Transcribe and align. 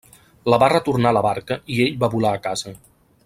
La 0.53 0.57
va 0.63 0.69
retornar 0.73 1.11
a 1.11 1.15
la 1.17 1.23
barca 1.27 1.59
i 1.75 1.79
ell 1.87 2.01
va 2.05 2.13
volar 2.17 2.33
a 2.39 2.41
casa. 2.47 2.75